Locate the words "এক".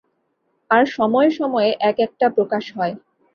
1.81-1.97